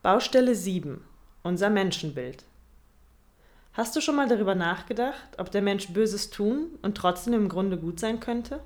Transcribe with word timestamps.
Baustelle 0.00 0.54
7. 0.54 1.04
Unser 1.42 1.70
Menschenbild. 1.70 2.44
Hast 3.72 3.96
du 3.96 4.00
schon 4.00 4.14
mal 4.14 4.28
darüber 4.28 4.54
nachgedacht, 4.54 5.36
ob 5.38 5.50
der 5.50 5.60
Mensch 5.60 5.88
Böses 5.88 6.30
tun 6.30 6.78
und 6.82 6.96
trotzdem 6.96 7.34
im 7.34 7.48
Grunde 7.48 7.76
gut 7.76 7.98
sein 7.98 8.20
könnte? 8.20 8.60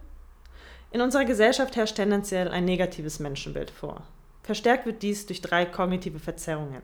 In 0.90 1.00
unserer 1.00 1.24
Gesellschaft 1.24 1.74
herrscht 1.74 1.96
tendenziell 1.96 2.48
ein 2.48 2.66
negatives 2.66 3.18
Menschenbild 3.18 3.71
vor. 3.71 4.03
Verstärkt 4.42 4.84
wird 4.84 5.03
dies 5.03 5.24
durch 5.24 5.40
drei 5.40 5.64
kognitive 5.64 6.18
Verzerrungen. 6.18 6.82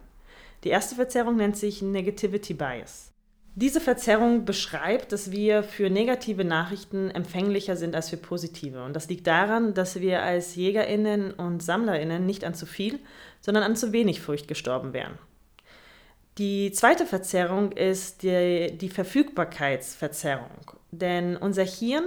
Die 0.65 0.71
erste 0.71 0.95
Verzerrung 0.95 1.37
nennt 1.37 1.59
sich 1.59 1.83
Negativity 1.83 2.55
Bias. 2.55 3.13
Diese 3.61 3.81
Verzerrung 3.81 4.45
beschreibt, 4.45 5.11
dass 5.11 5.33
wir 5.33 5.65
für 5.65 5.91
negative 5.91 6.45
Nachrichten 6.45 7.11
empfänglicher 7.11 7.75
sind 7.75 7.97
als 7.97 8.09
für 8.09 8.17
positive. 8.17 8.85
Und 8.85 8.95
das 8.95 9.09
liegt 9.09 9.27
daran, 9.27 9.75
dass 9.75 10.01
wir 10.01 10.23
als 10.23 10.55
Jägerinnen 10.55 11.33
und 11.33 11.61
Sammlerinnen 11.61 12.25
nicht 12.25 12.45
an 12.45 12.55
zu 12.55 12.67
viel, 12.67 13.01
sondern 13.41 13.65
an 13.65 13.75
zu 13.75 13.93
wenig 13.93 14.21
Furcht 14.21 14.47
gestorben 14.47 14.93
wären. 14.93 15.19
Die 16.39 16.71
zweite 16.71 17.05
Verzerrung 17.05 17.73
ist 17.73 18.23
die, 18.23 18.79
die 18.79 18.91
Verfügbarkeitsverzerrung. 18.91 20.77
Denn 20.93 21.37
unser 21.37 21.65
Hirn 21.65 22.05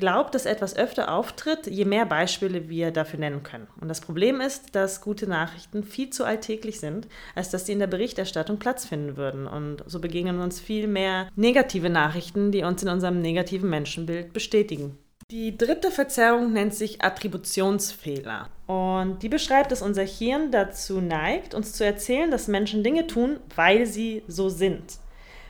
glaubt, 0.00 0.34
dass 0.34 0.46
etwas 0.46 0.74
öfter 0.74 1.12
auftritt, 1.12 1.66
je 1.66 1.84
mehr 1.84 2.06
Beispiele 2.06 2.68
wir 2.68 2.90
dafür 2.90 3.20
nennen 3.20 3.42
können. 3.42 3.68
Und 3.80 3.88
das 3.88 4.00
Problem 4.00 4.40
ist, 4.40 4.74
dass 4.74 5.00
gute 5.00 5.26
Nachrichten 5.28 5.84
viel 5.84 6.10
zu 6.10 6.24
alltäglich 6.24 6.80
sind, 6.80 7.06
als 7.34 7.50
dass 7.50 7.66
sie 7.66 7.72
in 7.72 7.78
der 7.78 7.86
Berichterstattung 7.86 8.58
Platz 8.58 8.84
finden 8.84 9.16
würden. 9.16 9.46
Und 9.46 9.84
so 9.86 10.00
begegnen 10.00 10.40
uns 10.40 10.58
viel 10.58 10.88
mehr 10.88 11.28
negative 11.36 11.90
Nachrichten, 11.90 12.50
die 12.50 12.64
uns 12.64 12.82
in 12.82 12.88
unserem 12.88 13.20
negativen 13.20 13.70
Menschenbild 13.70 14.32
bestätigen. 14.32 14.98
Die 15.30 15.56
dritte 15.56 15.92
Verzerrung 15.92 16.52
nennt 16.52 16.74
sich 16.74 17.04
Attributionsfehler. 17.04 18.48
Und 18.66 19.22
die 19.22 19.28
beschreibt, 19.28 19.70
dass 19.70 19.80
unser 19.80 20.02
Hirn 20.02 20.50
dazu 20.50 21.00
neigt, 21.00 21.54
uns 21.54 21.72
zu 21.72 21.84
erzählen, 21.84 22.32
dass 22.32 22.48
Menschen 22.48 22.82
Dinge 22.82 23.06
tun, 23.06 23.38
weil 23.54 23.86
sie 23.86 24.24
so 24.26 24.48
sind. 24.48 24.98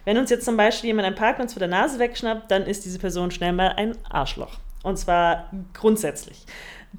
Wenn 0.05 0.19
uns 0.19 0.31
jetzt 0.31 0.45
zum 0.45 0.57
Beispiel 0.57 0.89
jemand 0.89 1.07
einen 1.07 1.17
Parkplatz 1.17 1.53
vor 1.53 1.61
der 1.61 1.69
Nase 1.69 1.99
wegschnappt, 1.99 2.51
dann 2.51 2.65
ist 2.65 2.85
diese 2.85 2.99
Person 2.99 3.31
schnell 3.31 3.53
mal 3.53 3.75
ein 3.77 3.97
Arschloch. 4.09 4.59
Und 4.83 4.99
zwar 4.99 5.51
grundsätzlich. 5.75 6.45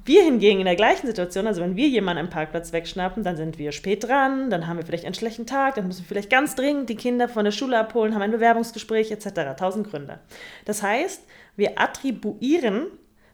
Wir 0.04 0.22
hingegen 0.22 0.60
in 0.60 0.64
der 0.64 0.76
gleichen 0.76 1.06
Situation, 1.06 1.46
also 1.46 1.60
wenn 1.60 1.76
wir 1.76 1.86
jemanden 1.86 2.20
einen 2.20 2.30
Parkplatz 2.30 2.72
wegschnappen, 2.72 3.24
dann 3.24 3.36
sind 3.36 3.58
wir 3.58 3.72
spät 3.72 4.04
dran, 4.04 4.48
dann 4.48 4.66
haben 4.66 4.78
wir 4.78 4.86
vielleicht 4.86 5.04
einen 5.04 5.14
schlechten 5.14 5.46
Tag, 5.46 5.74
dann 5.74 5.86
müssen 5.86 6.04
wir 6.04 6.08
vielleicht 6.08 6.30
ganz 6.30 6.54
dringend 6.54 6.88
die 6.88 6.96
Kinder 6.96 7.28
von 7.28 7.44
der 7.44 7.52
Schule 7.52 7.78
abholen, 7.78 8.14
haben 8.14 8.22
ein 8.22 8.30
Bewerbungsgespräch 8.30 9.10
etc. 9.10 9.54
Tausend 9.58 9.90
Gründe. 9.90 10.20
Das 10.64 10.82
heißt, 10.82 11.26
wir 11.56 11.78
attribuieren 11.78 12.86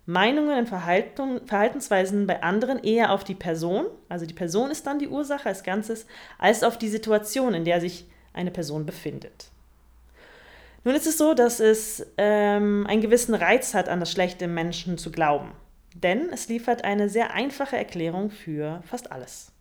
Meinungen 0.04 0.58
und 0.58 0.68
Verhaltensweisen 0.68 2.26
bei 2.26 2.42
anderen 2.42 2.82
eher 2.82 3.12
auf 3.12 3.22
die 3.22 3.34
Person, 3.34 3.84
also 4.08 4.26
die 4.26 4.34
Person 4.34 4.70
ist 4.70 4.86
dann 4.86 4.98
die 4.98 5.08
Ursache 5.08 5.48
als 5.48 5.62
Ganzes, 5.62 6.06
als 6.38 6.64
auf 6.64 6.76
die 6.78 6.88
Situation, 6.88 7.54
in 7.54 7.64
der 7.64 7.80
sich 7.80 8.06
eine 8.32 8.50
Person 8.50 8.84
befindet. 8.84 9.50
Nun 10.88 10.96
ist 10.96 11.06
es 11.06 11.18
so, 11.18 11.34
dass 11.34 11.60
es 11.60 12.06
ähm, 12.16 12.86
einen 12.88 13.02
gewissen 13.02 13.34
Reiz 13.34 13.74
hat, 13.74 13.90
an 13.90 14.00
das 14.00 14.10
Schlechte 14.10 14.46
im 14.46 14.54
Menschen 14.54 14.96
zu 14.96 15.12
glauben. 15.12 15.52
Denn 15.94 16.30
es 16.32 16.48
liefert 16.48 16.82
eine 16.82 17.10
sehr 17.10 17.34
einfache 17.34 17.76
Erklärung 17.76 18.30
für 18.30 18.80
fast 18.86 19.12
alles. 19.12 19.52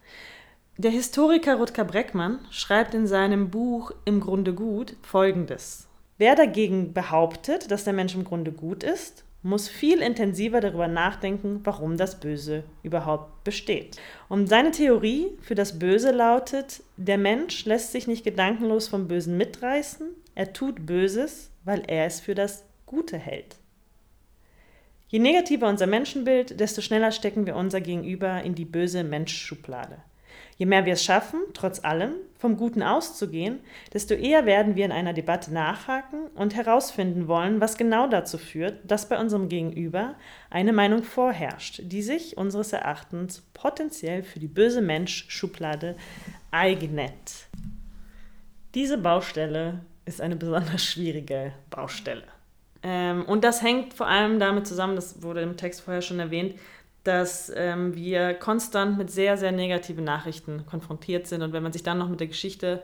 Der 0.78 0.90
Historiker 0.90 1.56
Rutger 1.56 1.84
Breckmann 1.84 2.40
schreibt 2.50 2.94
in 2.94 3.08
seinem 3.08 3.50
Buch 3.50 3.92
Im 4.06 4.22
Grunde 4.22 4.54
gut 4.54 4.96
folgendes. 5.02 5.90
Wer 6.18 6.36
dagegen 6.36 6.94
behauptet, 6.94 7.72
dass 7.72 7.84
der 7.84 7.92
Mensch 7.92 8.16
im 8.16 8.24
Grunde 8.24 8.54
gut 8.54 8.86
ist, 8.86 9.26
muss 9.44 9.68
viel 9.68 10.00
intensiver 10.00 10.62
darüber 10.62 10.88
nachdenken, 10.88 11.60
warum 11.66 11.98
das 11.98 12.22
Böse 12.22 12.64
überhaupt 12.84 13.44
besteht. 13.44 13.98
Und 14.30 14.48
seine 14.48 14.72
Theorie 14.72 15.38
für 15.42 15.56
das 15.56 15.78
Böse 15.78 16.12
lautet, 16.12 16.84
der 16.96 17.18
Mensch 17.18 17.66
lässt 17.66 17.92
sich 17.92 18.08
nicht 18.08 18.24
gedankenlos 18.24 18.88
vom 18.88 19.10
Bösen 19.10 19.36
mitreißen, 19.36 20.08
er 20.38 20.54
tut 20.54 20.86
Böses, 20.86 21.50
weil 21.64 21.82
er 21.88 22.06
es 22.06 22.20
für 22.20 22.36
das 22.36 22.64
Gute 22.86 23.18
hält. 23.18 23.56
Je 25.08 25.18
negativer 25.18 25.68
unser 25.68 25.88
Menschenbild, 25.88 26.60
desto 26.60 26.82
schneller 26.82 27.12
stecken 27.12 27.48
wir 27.48 27.56
unser 27.56 27.82
Gegenüber 27.82 28.44
in 28.44 28.54
die 28.54 28.66
böse 28.66 29.04
Menschschublade. 29.04 29.98
Je 30.58 30.68
mehr 30.68 30.86
wir 30.86 30.94
es 30.94 31.04
schaffen, 31.04 31.40
trotz 31.56 31.84
allem 31.84 32.14
vom 32.38 32.56
Guten 32.56 32.84
auszugehen, 32.84 33.62
desto 33.94 34.14
eher 34.14 34.46
werden 34.46 34.76
wir 34.76 34.86
in 34.86 34.92
einer 34.92 35.14
Debatte 35.14 35.52
nachhaken 35.52 36.28
und 36.36 36.56
herausfinden 36.56 37.28
wollen, 37.28 37.60
was 37.60 37.76
genau 37.76 38.08
dazu 38.08 38.38
führt, 38.38 38.80
dass 38.84 39.10
bei 39.10 39.20
unserem 39.20 39.50
Gegenüber 39.50 40.14
eine 40.52 40.72
Meinung 40.72 41.02
vorherrscht, 41.02 41.82
die 41.84 42.04
sich 42.04 42.38
unseres 42.38 42.74
Erachtens 42.74 43.42
potenziell 43.56 44.22
für 44.22 44.40
die 44.40 44.48
böse 44.48 44.82
Mensch-Schublade 44.82 45.96
eignet. 46.52 47.48
Diese 48.76 49.00
Baustelle 49.00 49.80
ist 50.08 50.22
eine 50.22 50.36
besonders 50.36 50.84
schwierige 50.84 51.54
Baustelle. 51.70 52.24
Ähm, 52.84 53.26
und 53.26 53.44
das 53.44 53.62
hängt 53.62 53.94
vor 53.94 54.08
allem 54.08 54.40
damit 54.40 54.68
zusammen, 54.68 54.96
das 54.96 55.22
wurde 55.22 55.42
im 55.42 55.58
Text 55.58 55.82
vorher 55.82 56.02
schon 56.02 56.20
erwähnt, 56.20 56.56
dass 57.04 57.52
ähm, 57.56 57.96
wir 57.96 58.34
konstant 58.34 58.98
mit 58.98 59.10
sehr, 59.10 59.38
sehr 59.38 59.52
negativen 59.52 60.04
Nachrichten 60.04 60.66
konfrontiert 60.66 61.28
sind. 61.28 61.42
Und 61.42 61.54
wenn 61.54 61.64
man 61.64 61.74
sich 61.74 61.84
dann 61.84 61.98
noch 61.98 62.10
mit 62.10 62.20
der 62.20 62.28
Geschichte 62.28 62.84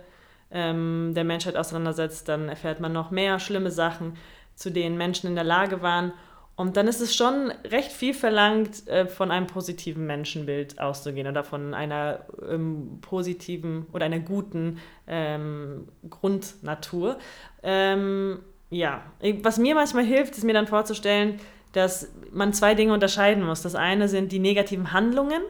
ähm, 0.51 1.11
der 1.13 1.23
Menschheit 1.23 1.57
auseinandersetzt, 1.57 2.29
dann 2.29 2.47
erfährt 2.47 2.79
man 2.79 2.93
noch 2.93 3.11
mehr 3.11 3.39
schlimme 3.39 3.71
Sachen, 3.71 4.15
zu 4.55 4.71
denen 4.71 4.97
Menschen 4.97 5.27
in 5.27 5.35
der 5.35 5.43
Lage 5.43 5.81
waren. 5.81 6.13
Und 6.55 6.77
dann 6.77 6.87
ist 6.87 7.01
es 7.01 7.15
schon 7.15 7.51
recht 7.65 7.91
viel 7.91 8.13
verlangt, 8.13 8.87
äh, 8.87 9.07
von 9.07 9.31
einem 9.31 9.47
positiven 9.47 10.05
Menschenbild 10.05 10.79
auszugehen 10.79 11.27
oder 11.27 11.43
von 11.43 11.73
einer 11.73 12.25
ähm, 12.47 12.99
positiven 13.01 13.87
oder 13.91 14.05
einer 14.05 14.19
guten 14.19 14.79
ähm, 15.07 15.87
Grundnatur. 16.09 17.17
Ähm, 17.63 18.39
ja, 18.69 19.03
was 19.41 19.57
mir 19.57 19.73
manchmal 19.73 20.03
hilft, 20.03 20.37
ist 20.37 20.43
mir 20.43 20.53
dann 20.53 20.67
vorzustellen, 20.67 21.39
dass 21.71 22.11
man 22.31 22.53
zwei 22.53 22.75
Dinge 22.75 22.93
unterscheiden 22.93 23.43
muss. 23.43 23.63
Das 23.63 23.73
eine 23.73 24.07
sind 24.07 24.31
die 24.31 24.39
negativen 24.39 24.93
Handlungen, 24.93 25.41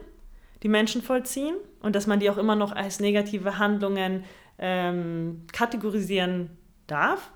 die 0.62 0.68
Menschen 0.68 1.02
vollziehen 1.02 1.54
und 1.82 1.94
dass 1.94 2.06
man 2.06 2.18
die 2.18 2.30
auch 2.30 2.38
immer 2.38 2.56
noch 2.56 2.72
als 2.72 2.98
negative 2.98 3.58
Handlungen 3.58 4.24
ähm, 4.58 5.42
kategorisieren 5.52 6.50
darf, 6.86 7.30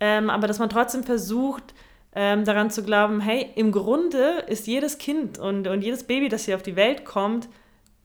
ähm, 0.00 0.28
aber 0.28 0.46
dass 0.46 0.58
man 0.58 0.68
trotzdem 0.68 1.04
versucht, 1.04 1.74
ähm, 2.16 2.46
daran 2.46 2.70
zu 2.70 2.82
glauben, 2.82 3.20
hey, 3.20 3.50
im 3.56 3.70
Grunde 3.72 4.44
ist 4.48 4.66
jedes 4.66 4.96
Kind 4.96 5.38
und, 5.38 5.68
und 5.68 5.82
jedes 5.82 6.04
Baby, 6.04 6.30
das 6.30 6.46
hier 6.46 6.56
auf 6.56 6.62
die 6.62 6.74
Welt 6.74 7.04
kommt, 7.04 7.46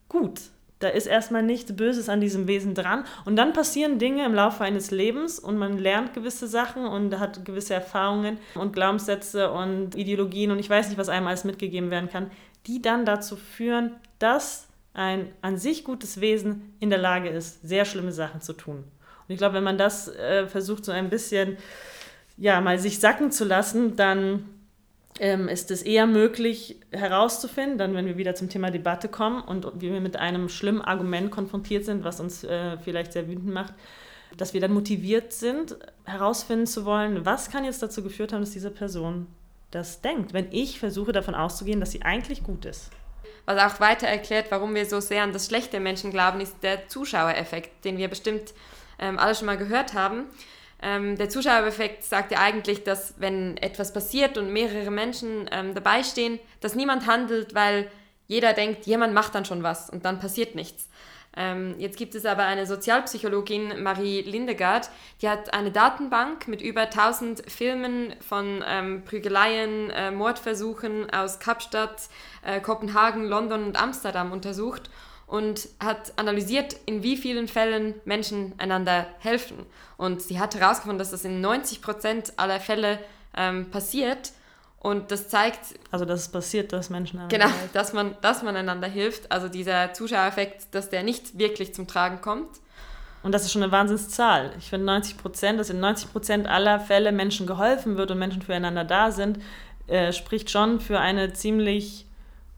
gut. 0.09 0.41
Da 0.79 0.89
ist 0.89 1.05
erstmal 1.05 1.43
nichts 1.43 1.75
Böses 1.75 2.09
an 2.09 2.19
diesem 2.19 2.47
Wesen 2.47 2.73
dran. 2.73 3.05
Und 3.23 3.35
dann 3.37 3.53
passieren 3.53 3.99
Dinge 3.99 4.25
im 4.25 4.33
Laufe 4.33 4.63
eines 4.63 4.91
Lebens 4.91 5.39
und 5.39 5.57
man 5.57 5.77
lernt 5.77 6.13
gewisse 6.13 6.47
Sachen 6.47 6.85
und 6.85 7.19
hat 7.19 7.45
gewisse 7.45 7.75
Erfahrungen 7.75 8.37
und 8.55 8.73
Glaubenssätze 8.73 9.51
und 9.51 9.95
Ideologien 9.95 10.51
und 10.51 10.59
ich 10.59 10.69
weiß 10.69 10.89
nicht, 10.89 10.97
was 10.97 11.07
einem 11.07 11.27
alles 11.27 11.45
mitgegeben 11.45 11.89
werden 11.89 12.09
kann, 12.09 12.31
die 12.67 12.81
dann 12.81 13.05
dazu 13.05 13.37
führen, 13.37 13.95
dass 14.19 14.67
ein 14.93 15.31
an 15.41 15.57
sich 15.57 15.85
gutes 15.85 16.19
Wesen 16.19 16.75
in 16.79 16.89
der 16.89 16.99
Lage 16.99 17.29
ist, 17.29 17.61
sehr 17.61 17.85
schlimme 17.85 18.11
Sachen 18.11 18.41
zu 18.41 18.51
tun. 18.51 18.77
Und 18.77 19.29
ich 19.29 19.37
glaube, 19.37 19.55
wenn 19.55 19.63
man 19.63 19.77
das 19.77 20.09
äh, 20.09 20.47
versucht, 20.47 20.83
so 20.83 20.91
ein 20.91 21.09
bisschen 21.09 21.57
ja, 22.37 22.61
mal 22.61 22.79
sich 22.79 22.99
sacken 22.99 23.31
zu 23.31 23.45
lassen, 23.45 23.95
dann 23.95 24.49
ähm, 25.19 25.47
ist 25.47 25.71
es 25.71 25.81
eher 25.83 26.07
möglich 26.07 26.77
herauszufinden, 26.91 27.77
dann 27.77 27.93
wenn 27.93 28.05
wir 28.05 28.17
wieder 28.17 28.35
zum 28.35 28.49
Thema 28.49 28.71
Debatte 28.71 29.07
kommen 29.07 29.41
und 29.41 29.81
wir 29.81 29.99
mit 30.01 30.15
einem 30.15 30.49
schlimmen 30.49 30.81
Argument 30.81 31.31
konfrontiert 31.31 31.85
sind, 31.85 32.03
was 32.03 32.19
uns 32.19 32.43
äh, 32.43 32.77
vielleicht 32.77 33.13
sehr 33.13 33.27
wütend 33.27 33.53
macht, 33.53 33.73
dass 34.37 34.53
wir 34.53 34.61
dann 34.61 34.73
motiviert 34.73 35.33
sind, 35.33 35.77
herausfinden 36.05 36.67
zu 36.67 36.85
wollen, 36.85 37.25
was 37.25 37.49
kann 37.51 37.65
jetzt 37.65 37.83
dazu 37.83 38.01
geführt 38.01 38.33
haben, 38.33 38.41
dass 38.41 38.51
diese 38.51 38.71
Person 38.71 39.27
das 39.71 40.01
denkt, 40.01 40.33
wenn 40.33 40.51
ich 40.51 40.79
versuche 40.79 41.11
davon 41.11 41.35
auszugehen, 41.35 41.79
dass 41.79 41.91
sie 41.91 42.01
eigentlich 42.01 42.43
gut 42.43 42.65
ist. 42.65 42.91
Was 43.45 43.73
auch 43.73 43.79
weiter 43.79 44.07
erklärt, 44.07 44.51
warum 44.51 44.75
wir 44.75 44.85
so 44.85 44.99
sehr 44.99 45.23
an 45.23 45.33
das 45.33 45.47
schlechte 45.47 45.79
Menschen 45.79 46.11
glauben, 46.11 46.41
ist 46.41 46.55
der 46.61 46.87
Zuschauereffekt, 46.87 47.85
den 47.85 47.97
wir 47.97 48.07
bestimmt 48.07 48.53
ähm, 48.99 49.17
alle 49.17 49.35
schon 49.35 49.47
mal 49.47 49.57
gehört 49.57 49.93
haben. 49.93 50.25
Ähm, 50.81 51.17
der 51.17 51.29
Zuschauereffekt 51.29 52.03
sagt 52.03 52.31
ja 52.31 52.39
eigentlich, 52.39 52.83
dass 52.83 53.15
wenn 53.19 53.57
etwas 53.57 53.93
passiert 53.93 54.37
und 54.37 54.51
mehrere 54.51 54.91
Menschen 54.91 55.47
ähm, 55.51 55.73
dabei 55.75 56.03
stehen, 56.03 56.39
dass 56.59 56.75
niemand 56.75 57.05
handelt, 57.05 57.53
weil 57.53 57.89
jeder 58.27 58.53
denkt, 58.53 58.85
jemand 58.85 59.13
macht 59.13 59.35
dann 59.35 59.45
schon 59.45 59.61
was 59.61 59.89
und 59.89 60.05
dann 60.05 60.19
passiert 60.19 60.55
nichts. 60.55 60.87
Ähm, 61.37 61.75
jetzt 61.77 61.97
gibt 61.97 62.13
es 62.15 62.25
aber 62.25 62.43
eine 62.43 62.65
Sozialpsychologin, 62.65 63.81
Marie 63.83 64.21
Lindegard, 64.21 64.89
die 65.21 65.29
hat 65.29 65.53
eine 65.53 65.71
Datenbank 65.71 66.47
mit 66.47 66.61
über 66.61 66.81
1000 66.81 67.49
Filmen 67.49 68.13
von 68.19 68.63
ähm, 68.67 69.03
Prügeleien, 69.05 69.91
äh, 69.91 70.11
Mordversuchen 70.11 71.09
aus 71.09 71.39
Kapstadt, 71.39 72.09
äh, 72.43 72.59
Kopenhagen, 72.59 73.25
London 73.25 73.63
und 73.63 73.81
Amsterdam 73.81 74.31
untersucht 74.33 74.89
und 75.31 75.69
hat 75.79 76.11
analysiert, 76.17 76.75
in 76.85 77.03
wie 77.03 77.15
vielen 77.15 77.47
Fällen 77.47 77.95
Menschen 78.03 78.51
einander 78.57 79.07
helfen. 79.19 79.65
Und 79.95 80.21
sie 80.21 80.41
hat 80.41 80.55
herausgefunden, 80.55 80.99
dass 80.99 81.11
das 81.11 81.23
in 81.23 81.39
90 81.39 81.81
Prozent 81.81 82.33
aller 82.35 82.59
Fälle 82.59 82.99
ähm, 83.37 83.71
passiert. 83.71 84.33
Und 84.79 85.09
das 85.09 85.29
zeigt. 85.29 85.59
Also, 85.89 86.03
dass 86.03 86.21
es 86.23 86.27
passiert, 86.29 86.73
dass 86.73 86.89
Menschen 86.89 87.17
einander 87.19 87.37
Genau, 87.37 87.49
helfen. 87.49 87.69
dass 87.71 87.93
man, 87.93 88.17
dass 88.19 88.43
man 88.43 88.57
einander 88.57 88.89
hilft. 88.89 89.31
Also, 89.31 89.47
dieser 89.47 89.93
Zuschauereffekt, 89.93 90.75
dass 90.75 90.89
der 90.89 91.01
nicht 91.03 91.37
wirklich 91.39 91.73
zum 91.73 91.87
Tragen 91.87 92.19
kommt. 92.19 92.49
Und 93.23 93.31
das 93.31 93.43
ist 93.45 93.53
schon 93.53 93.63
eine 93.63 93.71
Wahnsinnszahl. 93.71 94.51
Ich 94.59 94.69
finde 94.69 94.85
90 94.87 95.15
Prozent, 95.17 95.59
dass 95.61 95.69
in 95.69 95.79
90 95.79 96.11
Prozent 96.11 96.47
aller 96.47 96.81
Fälle 96.81 97.13
Menschen 97.13 97.47
geholfen 97.47 97.95
wird 97.95 98.11
und 98.11 98.19
Menschen 98.19 98.41
füreinander 98.41 98.83
da 98.83 99.11
sind, 99.11 99.39
äh, 99.87 100.11
spricht 100.11 100.49
schon 100.51 100.81
für 100.81 100.99
eine 100.99 101.31
ziemlich 101.31 102.05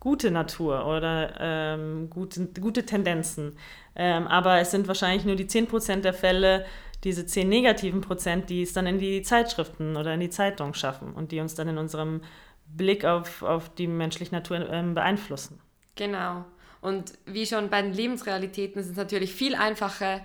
gute 0.03 0.31
Natur 0.31 0.85
oder 0.85 1.33
ähm, 1.39 2.09
gute, 2.09 2.47
gute 2.59 2.85
Tendenzen. 2.85 3.57
Ähm, 3.95 4.27
aber 4.27 4.59
es 4.59 4.69
sind 4.69 4.89
wahrscheinlich 4.89 5.23
nur 5.23 5.37
die 5.37 5.47
10 5.47 5.67
Prozent 5.67 6.03
der 6.03 6.13
Fälle, 6.13 6.65
diese 7.05 7.25
10 7.25 7.47
negativen 7.47 8.01
Prozent, 8.01 8.49
die 8.49 8.63
es 8.63 8.73
dann 8.73 8.85
in 8.85 8.99
die 8.99 9.21
Zeitschriften 9.21 9.95
oder 9.95 10.13
in 10.13 10.19
die 10.19 10.29
Zeitung 10.29 10.73
schaffen 10.73 11.13
und 11.13 11.31
die 11.31 11.39
uns 11.39 11.55
dann 11.55 11.69
in 11.69 11.77
unserem 11.77 12.19
Blick 12.65 13.05
auf, 13.05 13.43
auf 13.43 13.73
die 13.75 13.87
menschliche 13.87 14.35
Natur 14.35 14.69
ähm, 14.69 14.93
beeinflussen. 14.93 15.61
Genau. 15.95 16.43
Und 16.81 17.13
wie 17.25 17.45
schon 17.45 17.69
bei 17.69 17.81
den 17.81 17.93
Lebensrealitäten 17.93 18.81
ist 18.81 18.89
es 18.89 18.97
natürlich 18.97 19.33
viel 19.33 19.55
einfacher, 19.55 20.19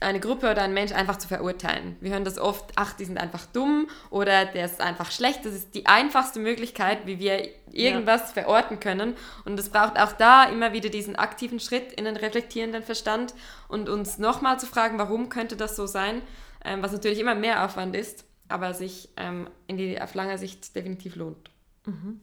eine 0.00 0.20
Gruppe 0.20 0.50
oder 0.50 0.62
einen 0.62 0.74
Mensch 0.74 0.92
einfach 0.92 1.16
zu 1.16 1.28
verurteilen. 1.28 1.96
Wir 2.00 2.12
hören 2.12 2.24
das 2.24 2.38
oft, 2.38 2.72
ach, 2.76 2.92
die 2.92 3.04
sind 3.04 3.18
einfach 3.18 3.46
dumm 3.46 3.88
oder 4.10 4.44
der 4.44 4.64
ist 4.64 4.80
einfach 4.80 5.10
schlecht. 5.10 5.44
Das 5.44 5.54
ist 5.54 5.74
die 5.74 5.86
einfachste 5.86 6.38
Möglichkeit, 6.38 7.06
wie 7.06 7.18
wir 7.18 7.48
irgendwas 7.72 8.34
ja. 8.34 8.42
verorten 8.42 8.78
können. 8.78 9.14
Und 9.44 9.58
es 9.58 9.70
braucht 9.70 9.98
auch 9.98 10.12
da 10.12 10.44
immer 10.44 10.72
wieder 10.72 10.88
diesen 10.88 11.16
aktiven 11.16 11.58
Schritt 11.58 11.92
in 11.92 12.04
den 12.04 12.16
reflektierenden 12.16 12.82
Verstand 12.82 13.34
und 13.66 13.88
uns 13.88 14.18
nochmal 14.18 14.60
zu 14.60 14.66
fragen, 14.66 14.98
warum 14.98 15.28
könnte 15.28 15.56
das 15.56 15.74
so 15.74 15.86
sein, 15.86 16.22
ähm, 16.64 16.82
was 16.82 16.92
natürlich 16.92 17.18
immer 17.18 17.34
mehr 17.34 17.64
Aufwand 17.64 17.96
ist, 17.96 18.24
aber 18.48 18.74
sich 18.74 19.08
ähm, 19.16 19.48
in 19.66 19.76
die, 19.76 20.00
auf 20.00 20.14
lange 20.14 20.38
Sicht 20.38 20.76
definitiv 20.76 21.16
lohnt. 21.16 21.50
Mhm. 21.86 22.20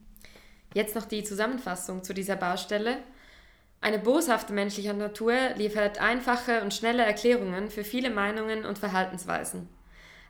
Jetzt 0.73 0.95
noch 0.95 1.05
die 1.05 1.23
Zusammenfassung 1.23 2.03
zu 2.03 2.13
dieser 2.13 2.35
Baustelle. 2.35 2.97
Eine 3.81 3.99
boshafte 3.99 4.53
menschliche 4.53 4.93
Natur 4.93 5.33
liefert 5.55 5.99
einfache 5.99 6.61
und 6.61 6.73
schnelle 6.73 7.03
Erklärungen 7.03 7.69
für 7.69 7.83
viele 7.83 8.09
Meinungen 8.09 8.65
und 8.65 8.79
Verhaltensweisen. 8.79 9.69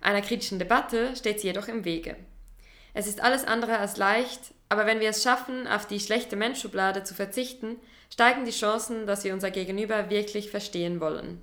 Einer 0.02 0.22
kritischen 0.22 0.60
Debatte 0.60 1.16
steht 1.16 1.40
sie 1.40 1.48
jedoch 1.48 1.68
im 1.68 1.86
Wege. 1.86 2.16
Es 2.94 3.08
ist 3.08 3.22
alles 3.22 3.46
andere 3.46 3.78
als 3.78 3.98
leicht, 3.98 4.54
aber 4.70 4.86
wenn 4.86 5.00
wir 5.00 5.10
es 5.10 5.24
schaffen, 5.24 5.68
auf 5.68 5.86
die 5.86 6.00
schlechte 6.00 6.36
Menschschublade 6.36 7.04
zu 7.04 7.14
verzichten, 7.14 7.78
steigen 8.12 8.46
die 8.46 8.52
Chancen, 8.52 9.08
dass 9.08 9.24
wir 9.24 9.34
unser 9.34 9.52
Gegenüber 9.52 10.10
wirklich 10.10 10.50
verstehen 10.50 11.00
wollen. 11.00 11.42